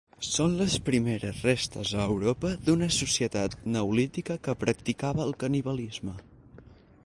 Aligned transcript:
Són 0.27 0.53
les 0.61 0.77
primeres 0.85 1.41
restes 1.47 1.91
a 1.99 2.07
Europa 2.13 2.51
d'una 2.69 2.89
societat 2.97 3.55
neolítica 3.77 4.41
que 4.49 4.59
practicava 4.65 5.27
el 5.31 5.37
canibalisme. 5.45 6.19